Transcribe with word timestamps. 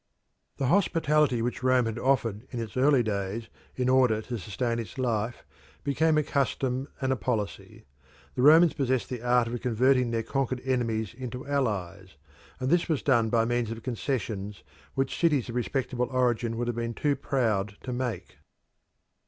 The 0.57 0.65
hospitality 0.65 1.43
which 1.43 1.61
Rome 1.61 1.85
had 1.85 1.99
offered 1.99 2.47
in 2.49 2.59
its 2.59 2.75
early 2.75 3.03
days 3.03 3.49
in 3.75 3.87
order 3.87 4.19
to 4.23 4.39
sustain 4.39 4.79
its 4.79 4.97
life 4.97 5.43
became 5.83 6.17
a 6.17 6.23
custom 6.23 6.87
and 6.99 7.13
a 7.13 7.15
policy. 7.15 7.85
The 8.33 8.41
Romans 8.41 8.73
possessed 8.73 9.09
the 9.09 9.21
art 9.21 9.47
of 9.47 9.61
converting 9.61 10.09
their 10.09 10.23
conquered 10.23 10.59
enemies 10.65 11.13
into 11.13 11.45
allies, 11.45 12.15
and 12.59 12.71
this 12.71 12.89
was 12.89 13.03
done 13.03 13.29
by 13.29 13.45
means 13.45 13.69
of 13.69 13.83
concessions 13.83 14.63
which 14.95 15.19
cities 15.19 15.49
of 15.49 15.53
respectable 15.55 16.07
origin 16.09 16.57
would 16.57 16.65
have 16.65 16.77
been 16.77 16.95
too 16.95 17.15
proud 17.15 17.77
to 17.83 17.93
make. 17.93 18.37